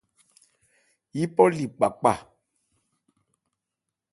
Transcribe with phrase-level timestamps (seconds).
[1.15, 2.11] Yípɔ li kpakpâ.